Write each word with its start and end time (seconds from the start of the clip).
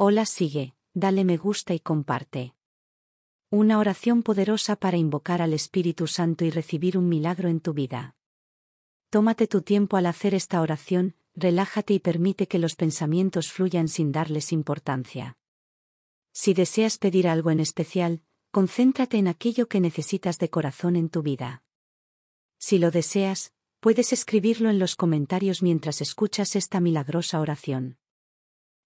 Hola 0.00 0.26
sigue, 0.26 0.76
dale 0.94 1.24
me 1.24 1.36
gusta 1.36 1.74
y 1.74 1.80
comparte. 1.80 2.54
Una 3.50 3.80
oración 3.80 4.22
poderosa 4.22 4.76
para 4.76 4.96
invocar 4.96 5.42
al 5.42 5.52
Espíritu 5.52 6.06
Santo 6.06 6.44
y 6.44 6.50
recibir 6.50 6.96
un 6.96 7.08
milagro 7.08 7.48
en 7.48 7.58
tu 7.58 7.72
vida. 7.74 8.14
Tómate 9.10 9.48
tu 9.48 9.62
tiempo 9.62 9.96
al 9.96 10.06
hacer 10.06 10.34
esta 10.34 10.60
oración, 10.60 11.16
relájate 11.34 11.94
y 11.94 11.98
permite 11.98 12.46
que 12.46 12.60
los 12.60 12.76
pensamientos 12.76 13.50
fluyan 13.50 13.88
sin 13.88 14.12
darles 14.12 14.52
importancia. 14.52 15.36
Si 16.32 16.54
deseas 16.54 16.96
pedir 16.98 17.26
algo 17.26 17.50
en 17.50 17.58
especial, 17.58 18.22
concéntrate 18.52 19.18
en 19.18 19.26
aquello 19.26 19.66
que 19.66 19.80
necesitas 19.80 20.38
de 20.38 20.48
corazón 20.48 20.94
en 20.94 21.08
tu 21.08 21.22
vida. 21.22 21.64
Si 22.56 22.78
lo 22.78 22.92
deseas, 22.92 23.52
puedes 23.80 24.12
escribirlo 24.12 24.70
en 24.70 24.78
los 24.78 24.94
comentarios 24.94 25.60
mientras 25.60 26.00
escuchas 26.00 26.54
esta 26.54 26.78
milagrosa 26.78 27.40
oración. 27.40 27.98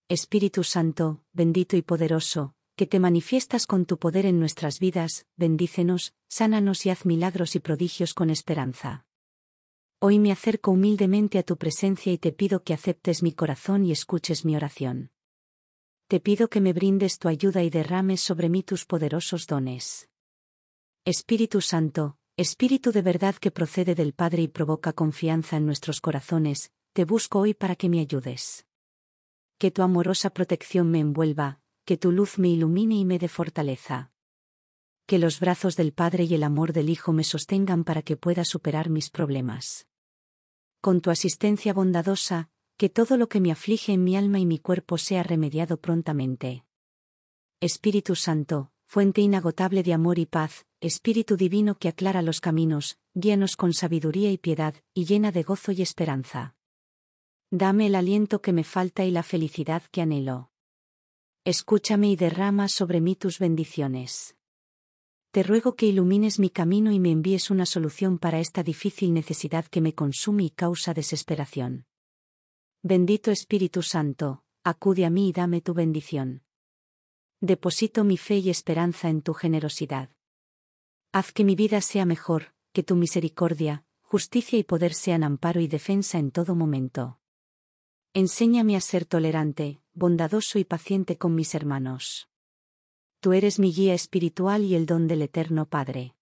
Espíritu 0.09 0.63
Santo, 0.63 1.23
bendito 1.33 1.77
y 1.77 1.83
poderoso, 1.83 2.55
que 2.77 2.87
te 2.87 2.99
manifiestas 2.99 3.67
con 3.67 3.87
tu 3.87 3.99
poder 3.99 4.27
en 4.27 4.39
nuestras 4.39 4.79
vidas, 4.79 5.27
bendícenos, 5.37 6.15
sánanos 6.29 6.85
y 6.85 6.91
haz 6.91 7.07
milagros 7.07 7.55
y 7.57 7.61
prodigios 7.61 8.13
con 8.13 8.29
esperanza. 8.29 9.07
Hoy 10.01 10.19
me 10.19 10.33
acerco 10.33 10.73
humildemente 10.73 11.39
a 11.39 11.43
tu 11.43 11.57
presencia 11.57 12.13
y 12.13 12.19
te 12.19 12.33
pido 12.33 12.63
que 12.63 12.75
aceptes 12.75 13.23
mi 13.23 13.33
corazón 13.33 13.87
y 13.87 13.93
escuches 13.93 14.45
mi 14.45 14.57
oración. 14.57 15.13
Te 16.09 16.21
pido 16.21 16.49
que 16.49 16.61
me 16.61 16.73
brindes 16.73 17.19
tu 17.19 17.29
ayuda 17.29 17.63
y 17.63 17.71
derrames 17.71 18.21
sobre 18.21 18.49
mí 18.49 18.63
tus 18.63 18.85
poderosos 18.85 19.47
dones. 19.47 20.11
Espíritu 21.05 21.61
Santo, 21.61 22.19
Espíritu 22.37 22.93
de 22.93 23.03
verdad 23.03 23.37
que 23.37 23.51
procede 23.51 23.95
del 23.95 24.13
Padre 24.13 24.43
y 24.43 24.49
provoca 24.49 24.93
confianza 24.93 25.57
en 25.57 25.65
nuestros 25.65 26.01
corazones, 26.01 26.73
te 26.93 27.05
busco 27.05 27.39
hoy 27.39 27.55
para 27.55 27.77
que 27.77 27.89
me 27.89 28.01
ayudes 28.01 28.67
que 29.63 29.71
tu 29.71 29.83
amorosa 29.83 30.31
protección 30.31 30.91
me 30.91 30.99
envuelva, 30.99 31.61
que 31.85 31.97
tu 31.97 32.11
luz 32.11 32.37
me 32.37 32.49
ilumine 32.49 32.97
y 32.97 33.05
me 33.05 33.21
dé 33.21 33.29
fortaleza. 33.29 34.11
Que 35.07 35.21
los 35.21 35.39
brazos 35.39 35.77
del 35.77 35.93
Padre 35.93 36.25
y 36.25 36.35
el 36.35 36.43
amor 36.43 36.73
del 36.73 36.91
Hijo 36.91 37.13
me 37.13 37.23
sostengan 37.23 37.85
para 37.85 38.03
que 38.03 38.17
pueda 38.17 38.45
superar 38.45 38.91
mis 38.91 39.09
problemas. 39.09 39.87
Con 40.81 41.01
tu 41.01 41.13
asistencia 41.13 41.73
bondadosa, 41.73 42.51
que 42.77 42.89
todo 42.89 43.17
lo 43.17 43.29
que 43.29 43.41
me 43.41 43.53
aflige 43.53 43.93
en 43.93 44.03
mi 44.03 44.17
alma 44.17 44.41
y 44.41 44.47
mi 44.47 44.59
cuerpo 44.59 44.99
sea 44.99 45.23
remediado 45.23 45.77
prontamente. 45.77 46.65
Espíritu 47.61 48.17
Santo, 48.17 48.73
fuente 48.89 49.21
inagotable 49.21 49.85
de 49.85 49.93
amor 49.93 50.19
y 50.19 50.27
paz, 50.27 50.67
Espíritu 50.81 51.37
Divino 51.37 51.77
que 51.79 51.87
aclara 51.87 52.21
los 52.23 52.41
caminos, 52.41 52.99
guíanos 53.15 53.55
con 53.55 53.75
sabiduría 53.75 54.33
y 54.33 54.39
piedad, 54.39 54.75
y 54.93 55.05
llena 55.05 55.31
de 55.31 55.45
gozo 55.45 55.71
y 55.71 55.83
esperanza. 55.83 56.57
Dame 57.55 57.89
el 57.89 57.97
aliento 57.97 58.41
que 58.41 58.55
me 58.55 58.65
falta 58.65 59.05
y 59.05 59.11
la 59.11 59.23
felicidad 59.23 59.83
que 59.91 60.01
anhelo. 60.01 60.51
Escúchame 61.45 62.09
y 62.09 62.17
derrama 62.17 62.67
sobre 62.67 63.03
mí 63.03 63.15
tus 63.15 63.39
bendiciones. 63.39 64.39
Te 65.33 65.43
ruego 65.43 65.77
que 65.77 65.85
ilumines 65.85 66.39
mi 66.39 66.49
camino 66.49 66.93
y 66.93 66.99
me 66.99 67.11
envíes 67.11 67.51
una 67.51 67.67
solución 67.67 68.17
para 68.17 68.41
esta 68.41 68.63
difícil 68.63 69.13
necesidad 69.13 69.67
que 69.67 69.83
me 69.83 69.95
consume 69.95 70.45
y 70.45 70.51
causa 70.51 70.95
desesperación. 70.95 71.85
Bendito 72.83 73.31
Espíritu 73.31 73.83
Santo, 73.83 74.45
acude 74.65 75.05
a 75.05 75.11
mí 75.11 75.29
y 75.29 75.33
dame 75.33 75.61
tu 75.61 75.75
bendición. 75.75 76.45
Deposito 77.43 78.03
mi 78.03 78.17
fe 78.17 78.39
y 78.39 78.49
esperanza 78.49 79.11
en 79.11 79.21
tu 79.21 79.35
generosidad. 79.35 80.09
Haz 81.13 81.33
que 81.33 81.45
mi 81.45 81.55
vida 81.55 81.83
sea 81.83 82.07
mejor, 82.07 82.55
que 82.73 82.83
tu 82.83 82.97
misericordia, 82.97 83.85
justicia 84.01 84.59
y 84.59 84.65
poder 84.65 84.95
sean 84.95 85.23
amparo 85.23 85.61
y 85.61 85.69
defensa 85.69 86.19
en 86.19 86.31
todo 86.31 86.55
momento. 86.55 87.19
Enséñame 88.15 88.77
a 88.77 88.81
ser 88.83 89.07
tolerante, 89.07 89.81
bondadoso 89.95 90.59
y 90.59 90.65
paciente 90.65 91.17
con 91.17 91.35
mis 91.35 91.55
hermanos. 91.55 92.29
Tú 93.21 93.33
eres 93.33 93.59
mi 93.59 93.73
guía 93.73 93.95
espiritual 93.95 94.65
y 94.65 94.75
el 94.75 94.85
don 94.85 95.09
del 95.09 95.23
Eterno 95.23 95.65
Padre. 95.65 96.15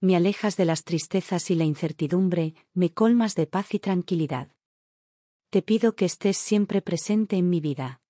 Me 0.00 0.14
alejas 0.14 0.56
de 0.56 0.64
las 0.64 0.84
tristezas 0.84 1.50
y 1.50 1.56
la 1.56 1.64
incertidumbre, 1.64 2.54
me 2.72 2.92
colmas 2.92 3.34
de 3.34 3.48
paz 3.48 3.74
y 3.74 3.80
tranquilidad. 3.80 4.52
Te 5.50 5.60
pido 5.60 5.96
que 5.96 6.04
estés 6.04 6.36
siempre 6.36 6.82
presente 6.82 7.34
en 7.36 7.50
mi 7.50 7.58
vida. 7.58 8.00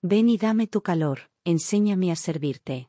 Ven 0.00 0.28
y 0.28 0.36
dame 0.36 0.68
tu 0.68 0.82
calor, 0.82 1.32
enséñame 1.44 2.12
a 2.12 2.16
servirte. 2.16 2.88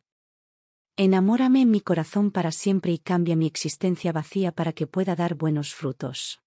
Enamórame 0.96 1.62
en 1.62 1.72
mi 1.72 1.82
corazón 1.82 2.30
para 2.30 2.52
siempre 2.52 2.92
y 2.92 3.00
cambia 3.00 3.36
mi 3.36 3.48
existencia 3.48 4.12
vacía 4.12 4.52
para 4.52 4.74
que 4.74 4.86
pueda 4.86 5.16
dar 5.16 5.34
buenos 5.34 5.74
frutos. 5.74 6.40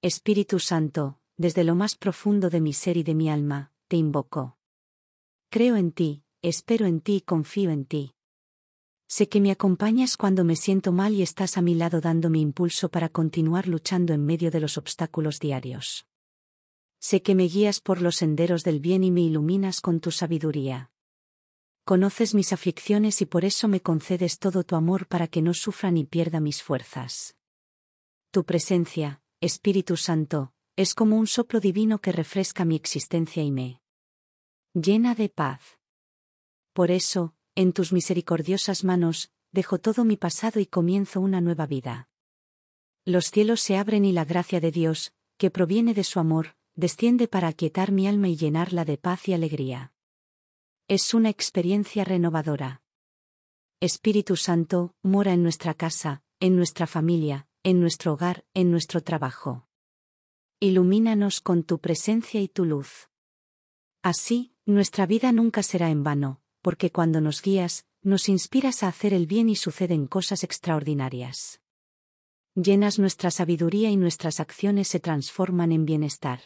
Espíritu 0.00 0.60
Santo, 0.60 1.20
desde 1.36 1.64
lo 1.64 1.74
más 1.74 1.96
profundo 1.96 2.50
de 2.50 2.60
mi 2.60 2.72
ser 2.72 2.96
y 2.96 3.02
de 3.02 3.14
mi 3.14 3.28
alma, 3.28 3.72
te 3.88 3.96
invoco. 3.96 4.56
Creo 5.50 5.76
en 5.76 5.92
ti, 5.92 6.22
espero 6.42 6.86
en 6.86 7.00
ti 7.00 7.16
y 7.16 7.20
confío 7.20 7.70
en 7.70 7.84
ti. 7.84 8.14
Sé 9.06 9.28
que 9.28 9.40
me 9.40 9.50
acompañas 9.50 10.16
cuando 10.16 10.44
me 10.44 10.56
siento 10.56 10.90
mal 10.92 11.14
y 11.14 11.22
estás 11.22 11.56
a 11.56 11.62
mi 11.62 11.74
lado 11.74 12.00
dándome 12.00 12.38
impulso 12.38 12.88
para 12.88 13.08
continuar 13.08 13.68
luchando 13.68 14.12
en 14.12 14.24
medio 14.24 14.50
de 14.50 14.60
los 14.60 14.78
obstáculos 14.78 15.38
diarios. 15.40 16.06
Sé 16.98 17.22
que 17.22 17.34
me 17.34 17.44
guías 17.44 17.80
por 17.80 18.00
los 18.00 18.16
senderos 18.16 18.64
del 18.64 18.80
bien 18.80 19.04
y 19.04 19.10
me 19.10 19.20
iluminas 19.20 19.80
con 19.80 20.00
tu 20.00 20.10
sabiduría. 20.10 20.90
Conoces 21.84 22.34
mis 22.34 22.52
aflicciones 22.52 23.20
y 23.20 23.26
por 23.26 23.44
eso 23.44 23.68
me 23.68 23.82
concedes 23.82 24.38
todo 24.38 24.64
tu 24.64 24.74
amor 24.74 25.06
para 25.06 25.28
que 25.28 25.42
no 25.42 25.52
sufra 25.52 25.90
ni 25.90 26.04
pierda 26.04 26.40
mis 26.40 26.62
fuerzas. 26.62 27.36
Tu 28.30 28.44
presencia, 28.44 29.20
Espíritu 29.40 29.98
Santo, 29.98 30.54
es 30.76 30.94
como 30.94 31.16
un 31.16 31.28
soplo 31.28 31.60
divino 31.60 32.00
que 32.00 32.10
refresca 32.10 32.64
mi 32.64 32.74
existencia 32.74 33.42
y 33.44 33.52
me 33.52 33.80
llena 34.74 35.14
de 35.14 35.28
paz. 35.28 35.78
Por 36.72 36.90
eso, 36.90 37.34
en 37.54 37.72
tus 37.72 37.92
misericordiosas 37.92 38.82
manos, 38.82 39.30
dejo 39.52 39.78
todo 39.78 40.04
mi 40.04 40.16
pasado 40.16 40.58
y 40.58 40.66
comienzo 40.66 41.20
una 41.20 41.40
nueva 41.40 41.66
vida. 41.66 42.08
Los 43.04 43.30
cielos 43.30 43.60
se 43.60 43.76
abren 43.76 44.04
y 44.04 44.10
la 44.10 44.24
gracia 44.24 44.58
de 44.58 44.72
Dios, 44.72 45.12
que 45.36 45.52
proviene 45.52 45.94
de 45.94 46.02
su 46.02 46.18
amor, 46.18 46.56
desciende 46.74 47.28
para 47.28 47.46
aquietar 47.46 47.92
mi 47.92 48.08
alma 48.08 48.28
y 48.28 48.36
llenarla 48.36 48.84
de 48.84 48.98
paz 48.98 49.28
y 49.28 49.34
alegría. 49.34 49.92
Es 50.88 51.14
una 51.14 51.30
experiencia 51.30 52.02
renovadora. 52.02 52.82
Espíritu 53.78 54.34
Santo, 54.34 54.96
mora 55.02 55.34
en 55.34 55.44
nuestra 55.44 55.74
casa, 55.74 56.24
en 56.40 56.56
nuestra 56.56 56.88
familia, 56.88 57.46
en 57.62 57.80
nuestro 57.80 58.14
hogar, 58.14 58.44
en 58.54 58.72
nuestro 58.72 59.02
trabajo 59.02 59.68
ilumínanos 60.60 61.40
con 61.40 61.62
tu 61.62 61.78
presencia 61.78 62.40
y 62.40 62.48
tu 62.48 62.64
luz. 62.64 63.08
Así, 64.02 64.54
nuestra 64.66 65.06
vida 65.06 65.32
nunca 65.32 65.62
será 65.62 65.90
en 65.90 66.04
vano, 66.04 66.40
porque 66.62 66.90
cuando 66.90 67.20
nos 67.20 67.42
guías, 67.42 67.86
nos 68.02 68.28
inspiras 68.28 68.82
a 68.82 68.88
hacer 68.88 69.14
el 69.14 69.26
bien 69.26 69.48
y 69.48 69.56
suceden 69.56 70.06
cosas 70.06 70.44
extraordinarias. 70.44 71.60
Llenas 72.54 72.98
nuestra 72.98 73.30
sabiduría 73.30 73.90
y 73.90 73.96
nuestras 73.96 74.40
acciones 74.40 74.88
se 74.88 75.00
transforman 75.00 75.72
en 75.72 75.86
bienestar. 75.86 76.40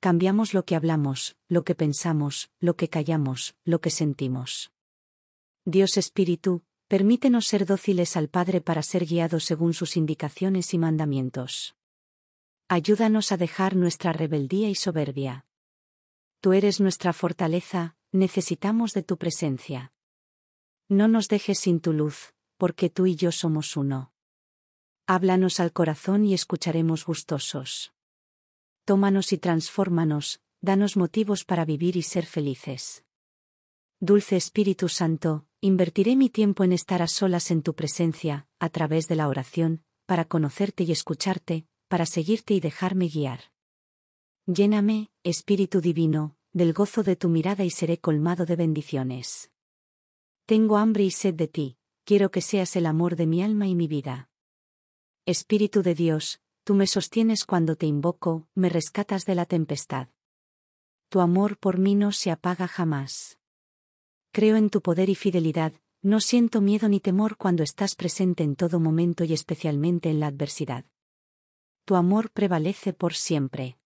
Cambiamos 0.00 0.52
lo 0.52 0.64
que 0.64 0.76
hablamos, 0.76 1.36
lo 1.48 1.64
que 1.64 1.74
pensamos, 1.74 2.50
lo 2.60 2.76
que 2.76 2.88
callamos, 2.88 3.56
lo 3.64 3.80
que 3.80 3.90
sentimos. 3.90 4.70
Dios 5.64 5.96
Espíritu, 5.96 6.62
permítenos 6.88 7.46
ser 7.46 7.66
dóciles 7.66 8.16
al 8.16 8.28
Padre 8.28 8.60
para 8.60 8.82
ser 8.82 9.06
guiados 9.06 9.44
según 9.44 9.74
sus 9.74 9.96
indicaciones 9.96 10.74
y 10.74 10.78
mandamientos. 10.78 11.77
Ayúdanos 12.70 13.32
a 13.32 13.38
dejar 13.38 13.76
nuestra 13.76 14.12
rebeldía 14.12 14.68
y 14.68 14.74
soberbia. 14.74 15.46
Tú 16.42 16.52
eres 16.52 16.80
nuestra 16.80 17.14
fortaleza, 17.14 17.96
necesitamos 18.12 18.92
de 18.92 19.02
tu 19.02 19.16
presencia. 19.16 19.94
No 20.86 21.08
nos 21.08 21.28
dejes 21.28 21.60
sin 21.60 21.80
tu 21.80 21.94
luz, 21.94 22.34
porque 22.58 22.90
tú 22.90 23.06
y 23.06 23.16
yo 23.16 23.32
somos 23.32 23.74
uno. 23.74 24.12
Háblanos 25.06 25.60
al 25.60 25.72
corazón 25.72 26.26
y 26.26 26.34
escucharemos 26.34 27.06
gustosos. 27.06 27.94
Tómanos 28.84 29.32
y 29.32 29.38
transfórmanos, 29.38 30.42
danos 30.60 30.98
motivos 30.98 31.46
para 31.46 31.64
vivir 31.64 31.96
y 31.96 32.02
ser 32.02 32.26
felices. 32.26 33.02
Dulce 33.98 34.36
Espíritu 34.36 34.90
Santo, 34.90 35.46
invertiré 35.62 36.16
mi 36.16 36.28
tiempo 36.28 36.64
en 36.64 36.72
estar 36.74 37.00
a 37.00 37.06
solas 37.06 37.50
en 37.50 37.62
tu 37.62 37.74
presencia, 37.74 38.46
a 38.58 38.68
través 38.68 39.08
de 39.08 39.16
la 39.16 39.26
oración, 39.28 39.84
para 40.04 40.26
conocerte 40.26 40.84
y 40.84 40.92
escucharte, 40.92 41.66
para 41.88 42.06
seguirte 42.06 42.54
y 42.54 42.60
dejarme 42.60 43.08
guiar. 43.08 43.40
Lléname, 44.46 45.10
Espíritu 45.24 45.80
Divino, 45.80 46.36
del 46.52 46.72
gozo 46.72 47.02
de 47.02 47.16
tu 47.16 47.28
mirada 47.28 47.64
y 47.64 47.70
seré 47.70 47.98
colmado 47.98 48.46
de 48.46 48.56
bendiciones. 48.56 49.50
Tengo 50.46 50.78
hambre 50.78 51.04
y 51.04 51.10
sed 51.10 51.34
de 51.34 51.48
ti, 51.48 51.76
quiero 52.04 52.30
que 52.30 52.40
seas 52.40 52.76
el 52.76 52.86
amor 52.86 53.16
de 53.16 53.26
mi 53.26 53.42
alma 53.42 53.66
y 53.66 53.74
mi 53.74 53.86
vida. 53.86 54.30
Espíritu 55.26 55.82
de 55.82 55.94
Dios, 55.94 56.40
tú 56.64 56.74
me 56.74 56.86
sostienes 56.86 57.44
cuando 57.44 57.76
te 57.76 57.86
invoco, 57.86 58.48
me 58.54 58.70
rescatas 58.70 59.26
de 59.26 59.34
la 59.34 59.44
tempestad. 59.44 60.08
Tu 61.10 61.20
amor 61.20 61.58
por 61.58 61.78
mí 61.78 61.94
no 61.94 62.12
se 62.12 62.30
apaga 62.30 62.68
jamás. 62.68 63.38
Creo 64.32 64.56
en 64.56 64.70
tu 64.70 64.80
poder 64.80 65.10
y 65.10 65.14
fidelidad, 65.14 65.72
no 66.00 66.20
siento 66.20 66.60
miedo 66.60 66.88
ni 66.88 67.00
temor 67.00 67.36
cuando 67.36 67.62
estás 67.62 67.94
presente 67.94 68.44
en 68.44 68.56
todo 68.56 68.78
momento 68.78 69.24
y 69.24 69.32
especialmente 69.32 70.10
en 70.10 70.20
la 70.20 70.28
adversidad. 70.28 70.84
Tu 71.88 71.96
amor 71.96 72.30
prevalece 72.30 72.92
por 72.92 73.14
siempre. 73.14 73.78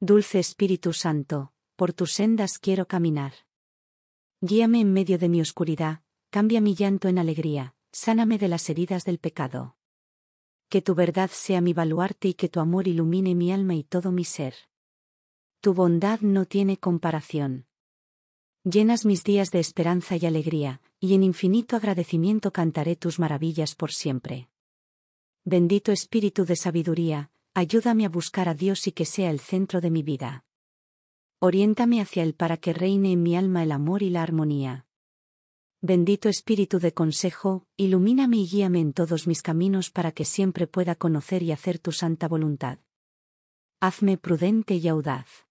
Dulce 0.00 0.40
Espíritu 0.40 0.92
Santo, 0.92 1.52
por 1.76 1.92
tus 1.92 2.10
sendas 2.10 2.58
quiero 2.58 2.88
caminar. 2.88 3.34
Guíame 4.40 4.80
en 4.80 4.92
medio 4.92 5.16
de 5.16 5.28
mi 5.28 5.40
oscuridad, 5.40 6.02
cambia 6.30 6.60
mi 6.60 6.74
llanto 6.74 7.06
en 7.06 7.20
alegría, 7.20 7.76
sáname 7.92 8.36
de 8.36 8.48
las 8.48 8.68
heridas 8.68 9.04
del 9.04 9.20
pecado. 9.20 9.76
Que 10.68 10.82
tu 10.82 10.96
verdad 10.96 11.30
sea 11.32 11.60
mi 11.60 11.72
baluarte 11.72 12.26
y 12.26 12.34
que 12.34 12.48
tu 12.48 12.58
amor 12.58 12.88
ilumine 12.88 13.36
mi 13.36 13.52
alma 13.52 13.76
y 13.76 13.84
todo 13.84 14.10
mi 14.10 14.24
ser. 14.24 14.56
Tu 15.60 15.72
bondad 15.72 16.18
no 16.20 16.46
tiene 16.46 16.78
comparación. 16.78 17.68
Llenas 18.64 19.04
mis 19.04 19.22
días 19.22 19.52
de 19.52 19.60
esperanza 19.60 20.16
y 20.16 20.26
alegría, 20.26 20.82
y 20.98 21.14
en 21.14 21.22
infinito 21.22 21.76
agradecimiento 21.76 22.52
cantaré 22.52 22.96
tus 22.96 23.20
maravillas 23.20 23.76
por 23.76 23.92
siempre. 23.92 24.48
Bendito 25.46 25.92
Espíritu 25.92 26.46
de 26.46 26.56
sabiduría, 26.56 27.30
ayúdame 27.52 28.06
a 28.06 28.08
buscar 28.08 28.48
a 28.48 28.54
Dios 28.54 28.86
y 28.86 28.92
que 28.92 29.04
sea 29.04 29.28
el 29.30 29.40
centro 29.40 29.82
de 29.82 29.90
mi 29.90 30.02
vida. 30.02 30.46
Oriéntame 31.38 32.00
hacia 32.00 32.22
Él 32.22 32.34
para 32.34 32.56
que 32.56 32.72
reine 32.72 33.12
en 33.12 33.22
mi 33.22 33.36
alma 33.36 33.62
el 33.62 33.72
amor 33.72 34.02
y 34.02 34.08
la 34.08 34.22
armonía. 34.22 34.86
Bendito 35.82 36.30
Espíritu 36.30 36.78
de 36.78 36.94
consejo, 36.94 37.66
ilumíname 37.76 38.38
y 38.38 38.48
guíame 38.48 38.80
en 38.80 38.94
todos 38.94 39.26
mis 39.26 39.42
caminos 39.42 39.90
para 39.90 40.12
que 40.12 40.24
siempre 40.24 40.66
pueda 40.66 40.94
conocer 40.94 41.42
y 41.42 41.52
hacer 41.52 41.78
tu 41.78 41.92
santa 41.92 42.26
voluntad. 42.26 42.78
Hazme 43.80 44.16
prudente 44.16 44.76
y 44.76 44.88
audaz. 44.88 45.46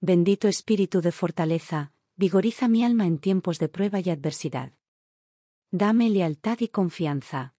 Bendito 0.00 0.48
Espíritu 0.48 1.02
de 1.02 1.12
fortaleza, 1.12 1.92
vigoriza 2.16 2.68
mi 2.68 2.82
alma 2.84 3.06
en 3.06 3.18
tiempos 3.18 3.58
de 3.58 3.68
prueba 3.68 4.00
y 4.00 4.08
adversidad. 4.08 4.72
Dame 5.70 6.08
lealtad 6.08 6.60
y 6.60 6.68
confianza. 6.68 7.53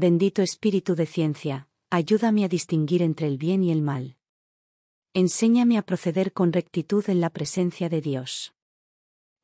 Bendito 0.00 0.42
Espíritu 0.42 0.94
de 0.94 1.06
ciencia, 1.06 1.68
ayúdame 1.90 2.44
a 2.44 2.48
distinguir 2.48 3.02
entre 3.02 3.26
el 3.26 3.36
bien 3.36 3.64
y 3.64 3.72
el 3.72 3.82
mal. 3.82 4.16
Enséñame 5.12 5.76
a 5.76 5.82
proceder 5.82 6.32
con 6.32 6.52
rectitud 6.52 7.02
en 7.10 7.20
la 7.20 7.30
presencia 7.30 7.88
de 7.88 8.00
Dios. 8.00 8.54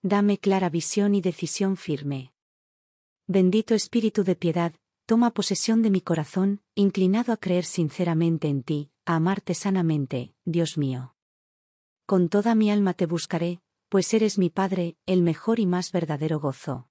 Dame 0.00 0.38
clara 0.38 0.70
visión 0.70 1.16
y 1.16 1.20
decisión 1.20 1.76
firme. 1.76 2.32
Bendito 3.26 3.74
Espíritu 3.74 4.22
de 4.22 4.36
piedad, 4.36 4.72
toma 5.06 5.32
posesión 5.32 5.82
de 5.82 5.90
mi 5.90 6.00
corazón, 6.00 6.60
inclinado 6.76 7.32
a 7.32 7.36
creer 7.36 7.64
sinceramente 7.64 8.46
en 8.46 8.62
ti, 8.62 8.92
a 9.06 9.16
amarte 9.16 9.54
sanamente, 9.54 10.36
Dios 10.44 10.78
mío. 10.78 11.16
Con 12.06 12.28
toda 12.28 12.54
mi 12.54 12.70
alma 12.70 12.94
te 12.94 13.06
buscaré, 13.06 13.60
pues 13.88 14.14
eres 14.14 14.38
mi 14.38 14.50
Padre, 14.50 14.96
el 15.06 15.22
mejor 15.22 15.58
y 15.58 15.66
más 15.66 15.90
verdadero 15.90 16.38
gozo. 16.38 16.88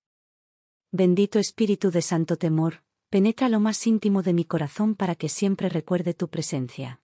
Bendito 0.92 1.40
Espíritu 1.40 1.92
de 1.92 2.02
santo 2.02 2.36
temor, 2.36 2.83
penetra 3.14 3.48
lo 3.48 3.60
más 3.60 3.86
íntimo 3.86 4.24
de 4.24 4.34
mi 4.34 4.44
corazón 4.44 4.96
para 4.96 5.14
que 5.14 5.30
siempre 5.30 5.70
recuerde 5.70 6.16
tu 6.16 6.30
presencia. 6.30 7.00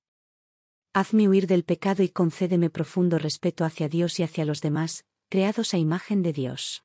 Hazme 0.91 1.29
huir 1.29 1.45
del 1.45 1.63
pecado 1.63 2.01
y 2.01 2.09
concédeme 2.09 2.71
profundo 2.71 3.19
respeto 3.19 3.63
hacia 3.63 3.87
Dios 3.89 4.19
y 4.19 4.23
hacia 4.23 4.43
los 4.43 4.59
demás, 4.61 5.05
creados 5.29 5.75
a 5.75 5.77
imagen 5.77 6.23
de 6.23 6.33
Dios. 6.33 6.83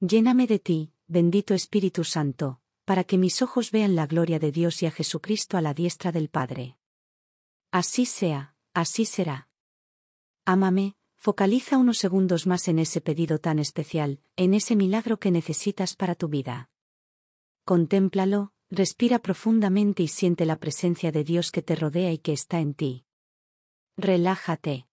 Lléname 0.00 0.46
de 0.46 0.58
ti, 0.58 0.94
bendito 1.08 1.52
Espíritu 1.52 2.04
Santo, 2.04 2.62
para 2.86 3.04
que 3.04 3.18
mis 3.18 3.42
ojos 3.42 3.70
vean 3.70 3.94
la 3.96 4.06
gloria 4.06 4.38
de 4.38 4.50
Dios 4.50 4.82
y 4.82 4.86
a 4.86 4.90
Jesucristo 4.90 5.58
a 5.58 5.60
la 5.60 5.74
diestra 5.74 6.10
del 6.10 6.30
Padre. 6.30 6.78
Así 7.70 8.06
sea, 8.06 8.56
así 8.72 9.04
será. 9.04 9.50
Ámame, 10.46 10.96
Focaliza 11.18 11.76
unos 11.76 11.98
segundos 11.98 12.46
más 12.46 12.66
en 12.66 12.78
ese 12.78 13.02
pedido 13.02 13.38
tan 13.38 13.58
especial, 13.58 14.20
en 14.36 14.54
ese 14.54 14.74
milagro 14.74 15.20
que 15.20 15.30
necesitas 15.30 15.94
para 15.94 16.14
tu 16.14 16.28
vida. 16.28 16.71
Contémplalo, 17.64 18.52
respira 18.70 19.20
profundamente 19.20 20.02
y 20.02 20.08
siente 20.08 20.46
la 20.46 20.56
presencia 20.56 21.12
de 21.12 21.22
Dios 21.22 21.52
que 21.52 21.62
te 21.62 21.76
rodea 21.76 22.12
y 22.12 22.18
que 22.18 22.32
está 22.32 22.58
en 22.58 22.74
ti. 22.74 23.04
Relájate. 23.96 24.88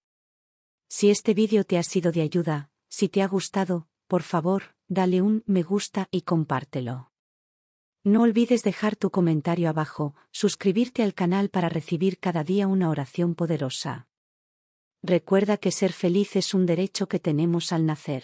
Si 0.87 1.09
este 1.09 1.33
vídeo 1.33 1.63
te 1.63 1.79
ha 1.79 1.83
sido 1.83 2.11
de 2.11 2.21
ayuda, 2.21 2.69
si 2.87 3.09
te 3.09 3.23
ha 3.23 3.27
gustado, 3.27 3.87
por 4.07 4.21
favor, 4.21 4.75
dale 4.87 5.21
un 5.21 5.43
me 5.47 5.63
gusta 5.63 6.07
y 6.11 6.21
compártelo. 6.21 7.11
No 8.03 8.21
olvides 8.21 8.63
dejar 8.63 8.95
tu 8.95 9.09
comentario 9.09 9.67
abajo, 9.69 10.15
suscribirte 10.31 11.01
al 11.03 11.13
canal 11.13 11.49
para 11.49 11.69
recibir 11.69 12.19
cada 12.19 12.43
día 12.43 12.67
una 12.67 12.89
oración 12.89 13.35
poderosa. 13.35 14.07
Recuerda 15.01 15.57
que 15.57 15.71
ser 15.71 15.91
feliz 15.91 16.35
es 16.35 16.53
un 16.53 16.65
derecho 16.65 17.07
que 17.07 17.19
tenemos 17.19 17.71
al 17.71 17.85
nacer. 17.85 18.23